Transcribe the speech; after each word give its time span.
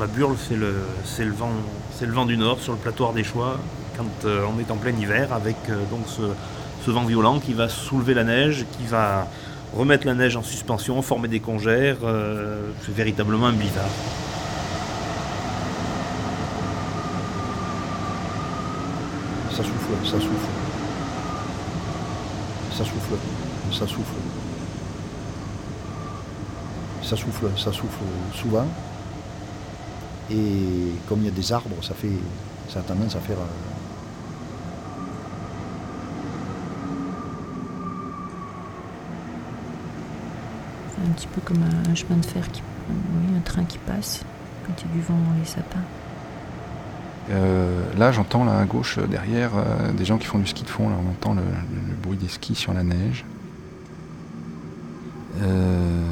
La 0.00 0.06
burle, 0.06 0.36
c'est 0.36 0.56
le, 0.56 0.74
vent, 2.10 2.26
du 2.26 2.36
nord 2.36 2.58
sur 2.58 2.72
le 2.72 2.78
plateau 2.78 3.08
choix 3.22 3.58
quand 3.96 4.26
euh, 4.26 4.44
on 4.52 4.58
est 4.58 4.70
en 4.70 4.76
plein 4.76 4.90
hiver 4.90 5.32
avec 5.32 5.56
euh, 5.68 5.76
donc 5.90 6.00
ce, 6.08 6.22
ce 6.84 6.90
vent 6.90 7.04
violent 7.04 7.38
qui 7.38 7.54
va 7.54 7.68
soulever 7.68 8.12
la 8.12 8.24
neige, 8.24 8.66
qui 8.76 8.86
va 8.86 9.28
remettre 9.72 10.04
la 10.06 10.14
neige 10.14 10.36
en 10.36 10.42
suspension, 10.42 11.00
former 11.00 11.28
des 11.28 11.38
congères. 11.38 11.98
euh, 12.02 12.70
c'est 12.84 12.94
véritablement 12.94 13.46
un 13.46 13.52
blizzard. 13.52 13.84
Ça 19.50 19.58
souffle, 19.58 20.04
ça 20.04 20.20
souffle. 20.20 20.50
Ça 22.72 22.84
souffle, 22.84 23.14
ça 23.72 23.86
souffle. 23.86 24.14
Ça 27.02 27.16
souffle, 27.16 27.46
ça 27.56 27.72
souffle 27.72 28.04
souvent. 28.34 28.66
Et 30.30 30.92
comme 31.08 31.20
il 31.20 31.26
y 31.26 31.28
a 31.28 31.32
des 31.32 31.52
arbres, 31.52 31.76
ça 31.82 31.94
fait. 31.94 32.08
ça 32.68 32.80
a 32.80 32.82
tendance 32.82 33.14
à 33.16 33.20
faire. 33.20 33.36
euh, 33.38 33.42
Un 41.06 41.10
petit 41.12 41.26
peu 41.26 41.40
comme 41.44 41.58
un, 41.62 41.90
un 41.90 41.94
chemin 41.94 42.16
de 42.16 42.24
fer, 42.24 42.50
qui, 42.52 42.62
oui, 42.88 43.36
un 43.36 43.40
train 43.40 43.64
qui 43.64 43.78
passe 43.78 44.24
quand 44.66 44.72
il 44.78 44.88
y 44.88 44.90
a 44.90 44.94
du 44.94 45.00
vent 45.02 45.14
dans 45.14 45.38
les 45.38 45.44
sapins. 45.44 45.78
Euh, 47.30 47.82
là, 47.98 48.12
j'entends 48.12 48.44
là 48.44 48.58
à 48.60 48.64
gauche 48.64 48.98
euh, 48.98 49.06
derrière 49.06 49.50
euh, 49.56 49.92
des 49.92 50.04
gens 50.04 50.18
qui 50.18 50.26
font 50.26 50.38
du 50.38 50.46
ski 50.46 50.62
de 50.62 50.68
fond. 50.68 50.88
Là, 50.88 50.96
on 51.04 51.10
entend 51.10 51.34
le, 51.34 51.40
le- 51.42 51.88
le 51.88 51.94
bruit 52.02 52.16
des 52.18 52.28
skis 52.28 52.54
sur 52.54 52.72
la 52.74 52.82
neige. 52.82 53.24
Euh, 55.42 56.02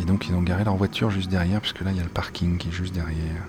donc, 0.11 0.27
ils 0.27 0.35
ont 0.35 0.41
garé 0.41 0.65
leur 0.65 0.75
voiture 0.75 1.09
juste 1.09 1.31
derrière, 1.31 1.61
puisque 1.61 1.79
là, 1.79 1.91
il 1.91 1.95
y 1.95 2.01
a 2.01 2.03
le 2.03 2.09
parking 2.09 2.57
qui 2.57 2.67
est 2.67 2.71
juste 2.73 2.93
derrière. 2.93 3.45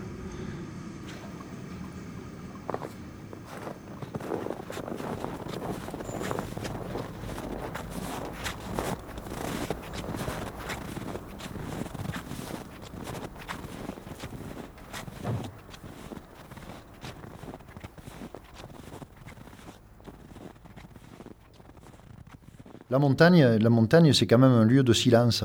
La 22.88 23.00
montagne, 23.00 23.42
la 23.42 23.70
montagne, 23.70 24.12
c'est 24.12 24.28
quand 24.28 24.38
même 24.38 24.52
un 24.52 24.64
lieu 24.64 24.84
de 24.84 24.92
silence. 24.92 25.44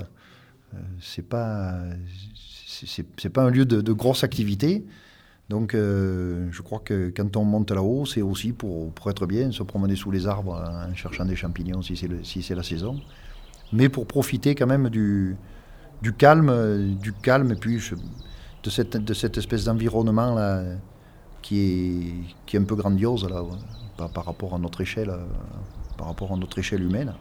C'est 1.08 1.22
pas, 1.28 1.74
c'est- 3.18 3.30
pas 3.30 3.44
un 3.44 3.50
lieu 3.50 3.66
de, 3.66 3.82
de 3.82 3.94
grosse 3.94 4.24
activité. 4.24 4.86
Donc, 5.50 5.74
euh, 5.74 6.50
je 6.52 6.62
crois 6.62 6.80
que 6.80 7.12
quand 7.16 7.38
on 7.38 7.46
monte 7.46 7.72
là-haut, 7.72 8.06
c'est 8.06 8.22
aussi 8.22 8.52
pour, 8.54 8.92
être 9.10 9.26
bien, 9.26 9.52
se 9.52 9.64
promener 9.64 9.96
sous 9.96 10.12
les 10.12 10.28
arbres 10.28 10.54
en 10.56 10.94
cherchant 10.96 11.26
des 11.26 11.36
champignons 11.38 11.82
si 11.82 11.96
c'est 11.96 12.10
si 12.26 12.54
la 12.54 12.64
saison, 12.64 13.00
mais 13.72 13.90
pour 13.90 14.08
profiter 14.08 14.56
quand 14.56 14.68
même 14.68 14.90
du, 14.90 15.38
du 16.02 16.14
calme, 16.14 16.96
du 17.02 17.14
calme 17.14 17.52
et 17.52 17.56
puis 17.56 17.80
de 18.64 18.70
cette, 18.70 18.98
de 18.98 19.14
cette 19.14 19.38
espèce 19.38 19.66
d'environnement 19.66 20.36
là 20.36 20.64
qui 21.42 21.60
est, 21.60 22.36
qui 22.46 22.58
est 22.58 22.60
un 22.60 22.66
peu 22.66 22.76
grandiose 22.76 23.28
là, 23.30 23.44
par, 23.98 24.12
par 24.12 24.26
rapport 24.26 24.54
à 24.56 24.60
notre 24.60 24.82
échelle, 24.82 25.10
euh, 25.10 25.26
par 25.98 26.08
rapport 26.08 26.34
à 26.34 26.38
notre 26.38 26.60
échelle 26.60 26.84
humaine. 26.84 27.14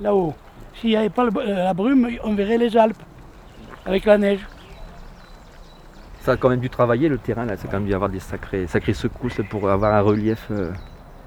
Là-haut. 0.00 0.34
S'il 0.74 0.90
n'y 0.90 0.96
avait 0.96 1.08
pas 1.08 1.24
euh, 1.26 1.64
la 1.64 1.74
brume, 1.74 2.08
on 2.22 2.34
verrait 2.34 2.58
les 2.58 2.76
Alpes 2.76 3.02
avec 3.84 4.04
la 4.04 4.18
neige. 4.18 4.46
Ça 6.20 6.32
a 6.32 6.36
quand 6.36 6.48
même 6.48 6.60
dû 6.60 6.70
travailler 6.70 7.08
le 7.08 7.18
terrain 7.18 7.44
là, 7.46 7.56
c'est 7.56 7.68
quand 7.68 7.78
même 7.78 7.86
dû 7.86 7.94
avoir 7.94 8.10
des 8.10 8.20
sacrées, 8.20 8.66
sacrées 8.66 8.94
secousses 8.94 9.40
pour 9.48 9.68
avoir 9.70 9.94
un 9.94 10.00
relief 10.00 10.48
euh, 10.50 10.72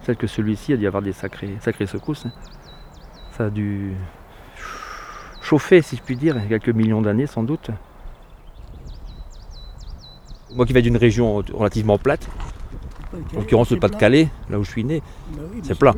tel 0.05 0.15
que 0.15 0.27
celui-ci, 0.27 0.71
il 0.71 0.75
a 0.75 0.77
dû 0.77 0.87
avoir 0.87 1.01
des 1.01 1.13
sacrées, 1.13 1.57
sacrées 1.59 1.87
secousses. 1.87 2.25
hein. 2.25 2.31
Ça 3.31 3.45
a 3.45 3.49
dû 3.49 3.93
chauffer, 5.41 5.81
si 5.81 5.95
je 5.95 6.01
puis 6.01 6.15
dire, 6.15 6.35
y 6.37 6.53
a 6.53 6.59
quelques 6.59 6.75
millions 6.75 7.01
d'années 7.01 7.27
sans 7.27 7.43
doute. 7.43 7.71
Moi 10.53 10.65
qui 10.65 10.73
viens 10.73 10.81
d'une 10.81 10.97
région 10.97 11.41
relativement 11.53 11.97
plate, 11.97 12.27
en 13.13 13.39
l'occurrence 13.39 13.71
le 13.71 13.79
Pas-de-Calais, 13.79 14.29
là 14.49 14.59
où 14.59 14.63
je 14.63 14.71
suis 14.71 14.83
né, 14.83 15.01
c'est 15.63 15.77
plat. 15.77 15.95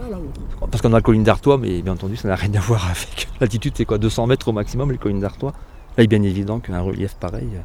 Parce 0.59 0.81
qu'on 0.81 0.91
a 0.93 0.97
la 0.97 1.01
colline 1.01 1.23
d'Artois, 1.23 1.57
mais 1.57 1.81
bien 1.81 1.93
entendu, 1.93 2.15
ça 2.15 2.27
n'a 2.27 2.35
rien 2.35 2.53
à 2.55 2.59
voir 2.59 2.85
avec. 2.85 3.27
L'altitude, 3.39 3.73
c'est 3.75 3.85
quoi 3.85 3.97
200 3.97 4.27
mètres 4.27 4.47
au 4.47 4.51
maximum, 4.51 4.91
les 4.91 4.97
collines 4.97 5.19
d'Artois. 5.19 5.51
Là, 5.97 6.03
il 6.03 6.03
est 6.03 6.07
bien 6.07 6.23
évident 6.23 6.59
qu'un 6.59 6.81
relief 6.81 7.15
pareil, 7.15 7.49
euh, 7.53 7.61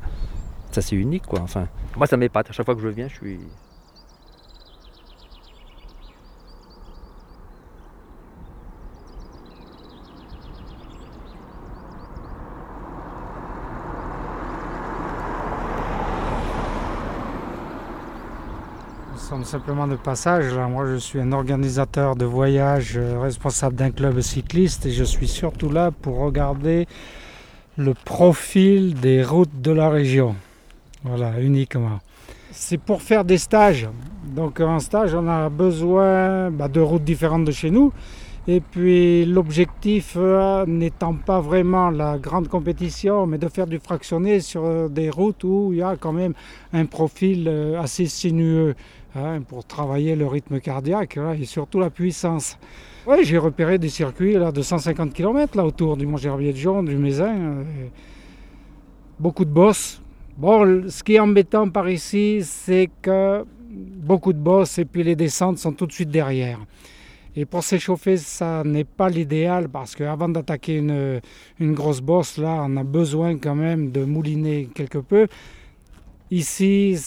ça 0.73 0.83
c'est 0.83 0.97
unique, 0.97 1.27
quoi. 1.27 1.41
Enfin, 1.41 1.67
moi, 1.97 2.07
ça 2.07 2.17
m'épate. 2.17 2.51
À 2.51 2.53
chaque 2.53 2.67
fois 2.67 2.75
que 2.75 2.83
je 2.83 2.89
viens, 2.89 3.09
je 3.09 3.15
suis. 3.15 3.41
Simplement 19.45 19.87
de 19.87 19.97
passage. 19.97 20.55
Moi, 20.55 20.87
je 20.87 20.97
suis 20.97 21.21
un 21.21 21.33
organisateur 21.33 22.17
de 22.17 22.25
voyage, 22.25 22.97
euh, 22.97 23.21
responsable 23.21 23.77
d'un 23.77 23.91
club 23.91 24.21
cycliste, 24.23 24.87
et 24.87 24.91
je 24.91 25.05
suis 25.05 25.29
surtout 25.29 25.69
là 25.69 25.91
pour 25.91 26.17
regarder 26.17 26.87
le 27.77 27.93
profil 27.93 28.95
des 28.95 29.23
routes 29.23 29.61
de 29.61 29.71
la 29.71 29.91
région. 29.91 30.35
Voilà, 31.05 31.39
uniquement. 31.41 32.01
C'est 32.53 32.79
pour 32.79 33.03
faire 33.03 33.23
des 33.23 33.37
stages. 33.37 33.87
Donc, 34.35 34.61
en 34.61 34.79
stage, 34.79 35.15
on 35.15 35.29
a 35.29 35.51
besoin 35.51 36.51
bah, 36.51 36.69
de 36.69 36.81
routes 36.81 37.05
différentes 37.05 37.45
de 37.45 37.53
chez 37.53 37.71
nous. 37.71 37.93
Et 38.51 38.63
puis, 38.63 39.27
l'objectif 39.27 40.15
euh, 40.17 40.65
n'étant 40.65 41.13
pas 41.13 41.39
vraiment 41.39 41.91
la 41.91 42.17
grande 42.17 42.49
compétition, 42.49 43.27
mais 43.27 43.37
de 43.37 43.47
faire 43.47 43.67
du 43.67 43.79
fractionné 43.79 44.41
sur 44.41 44.65
euh, 44.65 44.89
des 44.89 45.11
routes 45.11 45.45
où 45.45 45.69
il 45.75 45.81
y 45.81 45.83
a 45.83 45.97
quand 45.97 46.15
même 46.15 46.33
un 46.73 46.87
profil 46.87 47.47
euh, 47.47 47.79
assez 47.79 48.07
sinueux 48.07 48.75
hein, 49.15 49.43
pour 49.43 49.67
travailler 49.67 50.17
le 50.17 50.27
rythme 50.27 50.61
cardiaque 50.61 51.19
hein, 51.19 51.35
et 51.39 51.45
surtout 51.45 51.79
la 51.79 51.91
puissance. 51.91 52.57
Ouais, 53.07 53.23
j'ai 53.23 53.37
repéré 53.37 53.77
des 53.77 53.91
circuits 53.91 54.33
là, 54.33 54.51
de 54.51 54.63
150 54.63 55.13
km 55.13 55.55
là, 55.55 55.67
autour 55.67 55.99
du 55.99 56.07
Mont 56.07 56.17
Gerbier 56.17 56.55
de 56.55 56.57
Jaune, 56.59 56.87
du 56.87 56.97
Mézin. 56.97 57.67
beaucoup 59.19 59.45
de 59.45 59.51
bosses. 59.51 60.01
Bon, 60.39 60.89
ce 60.89 61.03
qui 61.03 61.17
est 61.17 61.21
embêtant 61.21 61.69
par 61.69 61.91
ici, 61.91 62.39
c'est 62.45 62.89
que 63.03 63.45
beaucoup 63.69 64.33
de 64.33 64.39
bosses 64.39 64.79
et 64.79 64.87
puis 64.87 65.03
les 65.03 65.17
descentes 65.17 65.59
sont 65.59 65.73
tout 65.73 65.87
de 65.87 65.93
suite 65.93 66.11
derrière. 66.11 66.61
Et 67.41 67.47
pour 67.47 67.63
s'échauffer, 67.63 68.17
ça 68.17 68.65
n'est 68.65 68.83
pas 68.83 69.09
l'idéal 69.09 69.69
parce 69.69 69.95
qu'avant 69.95 70.29
d'attaquer 70.29 70.79
une, 70.79 71.73
grosse 71.73 72.01
bosse, 72.01 72.37
là, 72.37 72.65
on 72.67 72.77
a 72.77 72.83
besoin 72.83 73.39
quand 73.39 73.55
même 73.55 73.93
de 73.93 74.05
mouliner 74.05 74.69
quelque 74.75 74.99
peu. 74.99 75.29
Ici, 76.33 76.99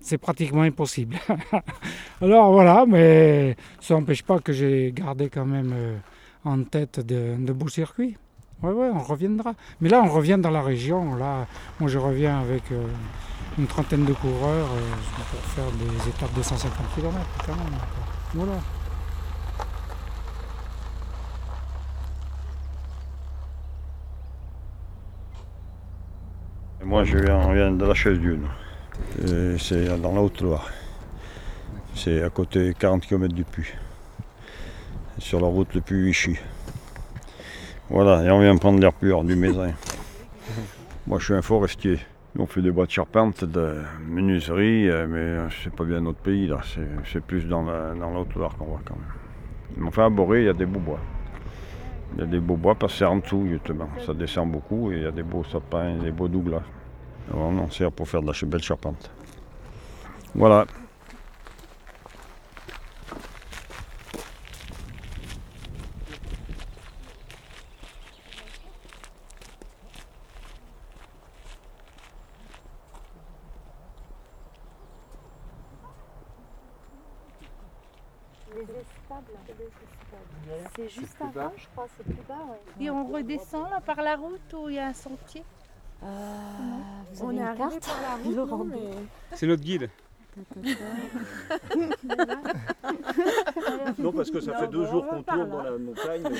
c'est 0.00 0.16
pratiquement 0.16 0.62
impossible. 0.62 1.16
Alors 2.22 2.50
voilà, 2.50 2.86
mais 2.88 3.56
ça 3.78 3.92
n'empêche 3.92 4.22
pas 4.22 4.38
que 4.38 4.54
j'ai 4.54 4.90
gardé 4.96 5.28
quand 5.28 5.44
même 5.44 5.72
euh, 5.74 5.98
en 6.46 6.62
tête 6.62 7.00
de, 7.00 7.36
de 7.38 7.52
beaux 7.52 7.68
circuits. 7.68 8.16
Ouais, 8.62 8.72
ouais, 8.72 8.88
on 8.90 9.02
reviendra. 9.02 9.52
Mais 9.82 9.90
là, 9.90 10.00
on 10.02 10.08
revient 10.08 10.38
dans 10.40 10.50
la 10.50 10.62
région. 10.62 11.14
Là, 11.14 11.46
moi, 11.78 11.90
je 11.90 11.98
reviens 11.98 12.40
avec 12.40 12.72
euh, 12.72 12.86
une 13.58 13.66
trentaine 13.66 14.06
de 14.06 14.14
coureurs 14.14 14.68
euh, 14.72 14.94
pour 15.30 15.40
faire 15.40 15.70
des 15.72 16.08
étapes 16.08 16.32
de 16.34 16.42
150 16.42 16.72
km 16.94 17.18
quand 17.44 17.52
même. 17.52 17.78
Voilà. 18.32 18.62
Moi, 26.84 27.04
je 27.04 27.16
viens, 27.18 27.36
on 27.38 27.52
vient 27.52 27.70
de 27.72 27.84
la 27.84 27.94
chaise 27.94 28.18
d'Une. 28.18 28.46
Et 29.26 29.56
C'est 29.58 29.86
dans 30.00 30.12
la 30.14 30.20
Haute-Loire. 30.20 30.68
C'est 31.94 32.22
à 32.22 32.30
côté 32.30 32.74
40 32.78 33.06
km 33.06 33.34
du 33.34 33.44
Puy. 33.44 33.64
Sur 35.18 35.40
la 35.40 35.46
route 35.46 35.72
le 35.74 35.80
Puy-Vichy. 35.80 36.36
Voilà, 37.88 38.22
et 38.24 38.30
on 38.30 38.40
vient 38.40 38.56
prendre 38.56 38.80
l'air 38.80 38.92
pur 38.92 39.22
du 39.24 39.36
Mézin. 39.36 39.72
Moi, 41.06 41.18
je 41.18 41.24
suis 41.26 41.34
un 41.34 41.42
forestier. 41.42 41.98
On 42.36 42.46
fait 42.46 42.62
des 42.62 42.72
bois 42.72 42.86
de 42.86 42.90
charpente, 42.90 43.44
de 43.44 43.76
menuiserie, 44.08 44.88
euh, 44.90 45.06
mais 45.08 45.48
c'est 45.62 45.72
pas 45.72 45.84
bien 45.84 46.00
notre 46.00 46.18
pays, 46.18 46.48
là. 46.48 46.58
C'est- 46.64 46.80
C'est 47.12 47.22
plus 47.22 47.44
dans 47.46 47.62
la, 47.62 47.94
dans 47.94 48.10
la 48.10 48.20
Haute-Loire 48.20 48.56
qu'on 48.56 48.64
voit 48.64 48.80
quand 48.84 48.96
même. 48.96 49.12
Mais 49.76 49.86
enfin, 49.86 50.06
à 50.06 50.10
Boré, 50.10 50.40
il 50.40 50.46
y 50.46 50.48
a 50.48 50.52
des 50.52 50.66
beaux 50.66 50.80
bois. 50.80 50.98
Il 52.14 52.20
y 52.20 52.22
a 52.22 52.26
des 52.26 52.40
beaux 52.40 52.56
bois 52.56 52.74
parce 52.74 52.92
que 52.92 52.98
c'est 53.00 53.04
en 53.04 53.16
dessous, 53.16 53.46
justement. 53.48 53.88
Ça 54.06 54.14
descend 54.14 54.50
beaucoup 54.50 54.92
et 54.92 54.96
il 54.96 55.02
y 55.02 55.06
a 55.06 55.10
des 55.10 55.22
beaux 55.22 55.44
sapins, 55.44 55.96
des 55.96 56.12
beaux 56.12 56.28
douglas. 56.28 56.62
Alors, 57.30 57.46
on 57.46 57.58
en 57.58 57.70
sert 57.70 57.90
pour 57.90 58.08
faire 58.08 58.22
de 58.22 58.26
la 58.26 58.48
belle 58.48 58.62
charpente. 58.62 59.10
Voilà. 60.34 60.66
C'est 80.76 80.88
juste 80.88 81.16
avant, 81.20 81.52
je 81.56 81.66
crois, 81.72 81.86
c'est 81.96 82.04
plus 82.04 82.22
bas. 82.28 82.34
Et 82.80 82.90
on 82.90 83.06
redescend 83.06 83.70
là 83.70 83.80
par 83.80 84.02
la 84.02 84.16
route 84.16 84.52
où 84.54 84.68
il 84.68 84.76
y 84.76 84.78
a 84.78 84.86
un 84.88 84.92
sentier? 84.92 85.42
Vous 86.02 86.08
On 87.22 87.28
avez 87.28 87.36
est 87.36 87.40
une 87.40 87.46
arrivé 87.46 87.58
carte 87.80 87.86
par 87.86 88.02
la 88.02 88.16
route, 88.56 88.66
mais... 88.70 88.90
C'est 89.34 89.46
notre 89.46 89.62
guide. 89.62 89.88
Non, 93.98 94.12
parce 94.12 94.30
que 94.30 94.40
ça 94.40 94.54
fait 94.54 94.66
deux 94.66 94.84
jours 94.86 95.06
qu'on 95.06 95.22
tourne 95.22 95.48
dans 95.48 95.62
la 95.62 95.70
montagne. 95.78 96.22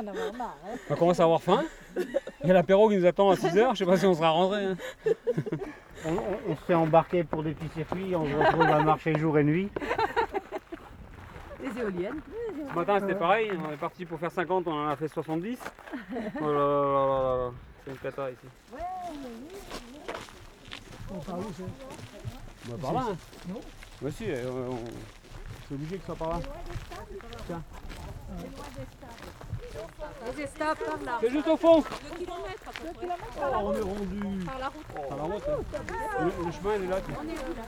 On 0.90 0.94
commence 0.96 1.20
à 1.20 1.24
avoir 1.24 1.42
faim. 1.42 1.62
Il 2.42 2.48
y 2.48 2.50
a 2.50 2.54
l'apéro 2.54 2.88
qui 2.88 2.96
nous 2.96 3.06
attend 3.06 3.30
à 3.30 3.34
6h, 3.34 3.70
je 3.72 3.78
sais 3.78 3.86
pas 3.86 3.96
si 3.96 4.06
on 4.06 4.14
sera 4.14 4.30
rentré. 4.30 4.64
hein. 4.64 4.76
On, 6.06 6.12
on- 6.12 6.38
on 6.52 6.56
se 6.56 6.62
fait 6.62 6.74
embarquer 6.74 7.24
pour 7.24 7.42
des 7.42 7.52
petits 7.52 7.68
circuits, 7.74 8.14
on 8.16 8.24
se 8.26 8.34
retrouve 8.34 8.62
à 8.62 8.82
marcher 8.82 9.18
jour 9.18 9.38
et 9.38 9.44
nuit. 9.44 9.68
Les 11.62 11.78
éoliennes. 11.80 12.20
Ce 12.70 12.74
matin 12.74 13.00
c'était 13.00 13.14
pareil, 13.14 13.50
on 13.68 13.70
est 13.72 13.76
parti 13.76 14.06
pour 14.06 14.18
faire 14.18 14.30
50, 14.32 14.66
on 14.66 14.72
en 14.72 14.88
a 14.88 14.96
fait 14.96 15.08
70. 15.08 15.58
Oh 15.60 16.14
là 16.40 16.50
là 16.52 16.52
là 16.52 17.06
là 17.06 17.36
là, 17.36 17.50
c'est 17.84 17.90
une 17.90 17.96
cata 17.98 18.30
ici. 18.30 18.46
Bah, 22.68 22.76
par 22.80 22.92
là. 22.92 23.00
Hein. 23.10 23.16
Non 23.48 23.60
Bah 24.02 24.10
si, 24.10 24.24
euh, 24.30 24.44
on- 24.70 24.84
c'est 25.68 25.74
obligé 25.74 25.96
que 25.96 26.00
ce 26.02 26.06
soit 26.06 26.16
par 26.16 26.28
là. 26.30 26.38
Tiens. 27.46 27.62
Estats 30.42 30.74
par 30.74 30.98
là. 31.04 31.18
C'est 31.20 31.30
juste 31.30 31.46
au 31.48 31.56
fond 31.56 31.76
Le 32.10 32.16
kilomètre 32.18 32.62
à 32.66 32.72
peu 32.72 32.92
près. 32.94 33.06
Oh, 33.38 33.56
on 33.62 33.74
est 33.74 33.80
rendu 33.80 34.44
Par 34.44 34.58
la 34.58 34.68
route. 34.68 34.86
Par 35.08 35.16
la 35.18 35.22
route. 35.24 35.42
hein. 35.48 35.82
Le, 36.20 36.44
le 36.46 36.52
chemin 36.52 36.74
il 36.76 36.84
est 36.84 36.88
là. 36.88 36.96
On 37.18 37.28
est 37.28 37.32
où 37.32 37.54
là 37.56 37.66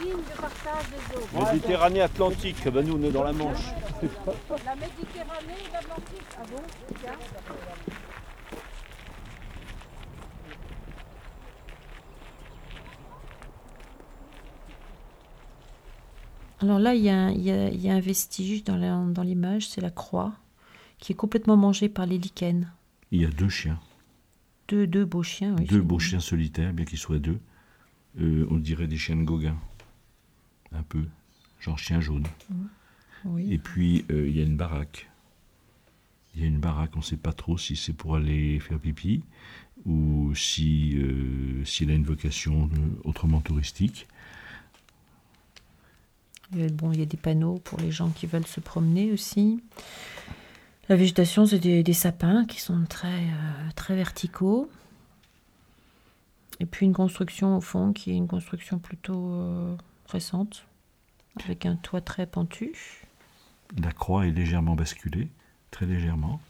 Ligne 0.00 0.12
de 0.12 0.40
partage 0.40 0.84
des 0.90 1.16
eaux. 1.16 1.44
Méditerranée 1.52 2.02
Atlantique, 2.02 2.68
ben 2.68 2.84
nous 2.86 2.96
on 2.98 3.02
est 3.02 3.10
dans 3.10 3.22
la 3.24 3.32
Manche. 3.32 3.56
La 4.64 4.74
Méditerranée 4.74 5.58
et 5.68 5.72
l'Atlantique. 5.72 6.22
Ah 6.36 6.42
bon 6.50 6.62
Tiens. 7.00 7.12
Alors 16.60 16.78
là, 16.78 16.94
il 16.94 17.02
y, 17.02 17.08
a 17.08 17.14
un- 17.16 17.30
il 17.30 17.42
y 17.42 17.50
a- 17.52 17.68
il 17.68 17.80
y 17.80 17.88
a 17.88 17.94
un 17.94 18.00
vestige 18.00 18.64
dans 18.64 19.22
l'image, 19.22 19.68
c'est 19.68 19.80
la 19.80 19.90
croix, 19.90 20.32
qui 21.08 21.12
est 21.12 21.16
complètement 21.16 21.56
mangée 21.56 21.88
par 21.88 22.04
les 22.04 22.18
lichens. 22.18 22.66
Il 23.12 23.22
y 23.22 23.24
a 23.24 23.30
deux 23.30 23.48
chiens, 23.48 23.80
Deux, 24.68 24.86
deux 24.86 25.06
beaux 25.06 25.22
chiens, 25.22 25.56
oui. 25.58 25.64
deux 25.64 25.80
beaux 25.80 25.98
chiens 25.98 26.20
solitaires, 26.20 26.74
bien 26.74 26.84
qu'ils 26.84 26.98
soient 26.98 27.18
deux. 27.18 27.38
Euh, 28.20 28.46
on 28.50 28.58
dirait 28.58 28.86
des 28.86 28.98
chiens 28.98 29.16
de 29.16 29.22
Gauguin, 29.22 29.56
un 30.70 30.82
peu, 30.82 31.06
genre 31.60 31.78
chien 31.78 32.02
jaune. 32.02 32.26
Oui. 33.24 33.50
Et 33.50 33.56
puis 33.56 34.04
euh, 34.10 34.28
il 34.28 34.36
y 34.36 34.40
a 34.40 34.44
une 34.44 34.58
baraque. 34.58 35.08
Il 36.34 36.42
y 36.42 36.44
a 36.44 36.46
une 36.46 36.60
baraque, 36.60 36.90
on 36.94 36.98
ne 36.98 37.02
sait 37.04 37.16
pas 37.16 37.32
trop 37.32 37.56
si 37.56 37.74
c'est 37.74 37.94
pour 37.94 38.14
aller 38.16 38.60
faire 38.60 38.78
pipi 38.78 39.22
ou 39.86 40.34
si 40.34 40.94
euh, 40.98 41.64
s'il 41.64 41.90
a 41.90 41.94
une 41.94 42.04
vocation 42.04 42.68
autrement 43.04 43.40
touristique. 43.40 44.06
Bon, 46.52 46.92
il 46.92 46.98
y 46.98 47.02
a 47.02 47.06
des 47.06 47.16
panneaux 47.16 47.60
pour 47.64 47.80
les 47.80 47.90
gens 47.92 48.10
qui 48.10 48.26
veulent 48.26 48.46
se 48.46 48.60
promener 48.60 49.10
aussi. 49.10 49.62
La 50.88 50.96
végétation, 50.96 51.44
c'est 51.44 51.58
des, 51.58 51.92
sapins 51.92 52.46
qui 52.46 52.60
sont 52.60 52.84
très, 52.88 53.08
euh, 53.08 53.70
très 53.76 53.94
verticaux. 53.94 54.70
Et 56.60 56.66
puis 56.66 56.86
une 56.86 56.94
construction 56.94 57.56
au 57.56 57.60
fond 57.60 57.92
qui 57.92 58.10
est 58.10 58.16
une 58.16 58.26
construction 58.26 58.78
plutôt 58.78 59.30
euh, 59.32 59.76
récente, 60.08 60.66
avec 61.44 61.66
un 61.66 61.76
toit 61.76 62.00
très 62.00 62.26
pentu. 62.26 62.72
La 63.80 63.92
croix 63.92 64.26
est 64.26 64.32
légèrement 64.32 64.74
basculée, 64.74 65.28
très 65.70 65.84
légèrement, 65.84 66.40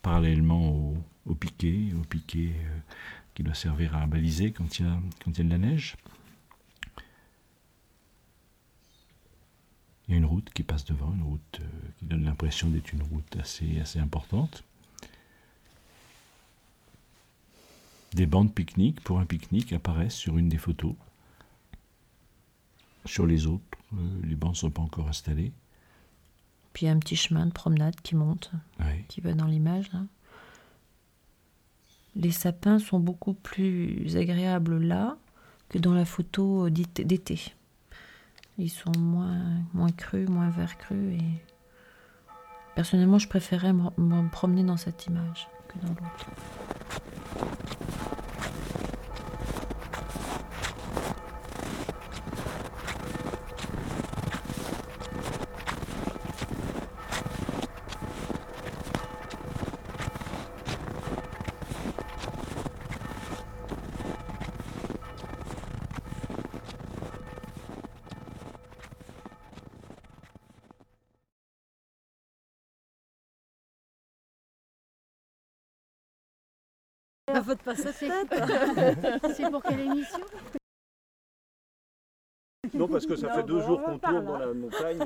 parallèlement 0.00 0.70
au, 0.70 0.96
au 1.26 1.34
piquet, 1.34 1.90
au 2.00 2.04
piquet 2.04 2.52
euh, 2.56 2.78
qui 3.34 3.42
doit 3.42 3.54
servir 3.54 3.94
à 3.94 4.06
baliser 4.06 4.52
quand 4.52 4.78
il 4.78 4.86
y 4.86 4.88
a, 4.88 4.98
quand 5.22 5.32
il 5.32 5.38
y 5.38 5.40
a 5.42 5.44
de 5.44 5.50
la 5.50 5.58
neige. 5.58 5.96
Il 10.12 10.16
y 10.16 10.18
a 10.18 10.18
une 10.18 10.26
route 10.26 10.50
qui 10.52 10.62
passe 10.62 10.84
devant, 10.84 11.10
une 11.14 11.22
route 11.22 11.60
euh, 11.62 11.88
qui 11.98 12.04
donne 12.04 12.24
l'impression 12.24 12.68
d'être 12.68 12.92
une 12.92 13.02
route 13.02 13.34
assez, 13.40 13.80
assez 13.80 13.98
importante. 13.98 14.62
Des 18.12 18.26
bancs 18.26 18.46
de 18.46 18.52
pique-nique 18.52 19.00
pour 19.00 19.20
un 19.20 19.24
pique-nique 19.24 19.72
apparaissent 19.72 20.14
sur 20.14 20.36
une 20.36 20.50
des 20.50 20.58
photos. 20.58 20.92
Sur 23.06 23.26
les 23.26 23.46
autres, 23.46 23.64
euh, 23.94 24.20
les 24.24 24.34
bancs 24.34 24.50
ne 24.52 24.56
sont 24.56 24.70
pas 24.70 24.82
encore 24.82 25.08
installés. 25.08 25.50
Puis 26.74 26.84
il 26.84 26.88
y 26.88 26.92
a 26.92 26.94
un 26.94 26.98
petit 26.98 27.16
chemin 27.16 27.46
de 27.46 27.52
promenade 27.52 27.98
qui 28.02 28.14
monte, 28.14 28.50
qui 29.08 29.22
va 29.22 29.32
dans 29.32 29.46
l'image 29.46 29.90
là. 29.94 30.00
Les 32.16 32.32
sapins 32.32 32.78
sont 32.78 33.00
beaucoup 33.00 33.32
plus 33.32 34.14
agréables 34.18 34.76
là 34.76 35.16
que 35.70 35.78
dans 35.78 35.94
la 35.94 36.04
photo 36.04 36.68
d'it- 36.68 37.00
d'été. 37.02 37.54
Ils 38.58 38.68
sont 38.68 38.92
moins, 38.98 39.90
crus, 39.96 40.28
moins 40.28 40.50
vert 40.50 40.76
cru 40.78 41.14
et 41.14 41.44
personnellement 42.74 43.18
je 43.18 43.28
préférais 43.28 43.72
me 43.72 44.30
promener 44.30 44.62
dans 44.62 44.76
cette 44.76 45.06
image 45.06 45.48
que 45.68 45.78
dans 45.86 45.88
l'autre. 45.88 46.26
Bah, 77.28 77.42
faut 77.42 77.54
te 77.54 77.62
passer 77.62 77.92
tête. 77.92 78.42
C'est 79.36 79.50
pour 79.50 79.62
quelle 79.62 79.80
émission? 79.80 80.18
Non, 82.74 82.88
parce 82.88 83.06
que 83.06 83.16
ça 83.16 83.30
fait 83.32 83.42
deux 83.42 83.60
jours 83.60 83.82
qu'on 83.82 83.98
tourne 83.98 84.24
dans 84.24 84.38
la 84.38 84.46
montagne. 84.52 84.98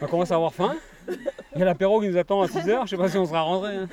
On 0.00 0.06
commence 0.06 0.30
à 0.30 0.36
avoir 0.36 0.54
faim. 0.54 0.76
Il 1.08 1.58
y 1.58 1.62
a 1.62 1.64
l'apéro 1.64 2.00
qui 2.00 2.08
nous 2.08 2.16
attend 2.16 2.40
à 2.42 2.46
6h, 2.46 2.82
je 2.84 2.90
sais 2.90 2.96
pas 2.96 3.08
si 3.08 3.18
on 3.18 3.26
sera 3.26 3.42
rentré. 3.42 3.76
hein. 3.76 3.88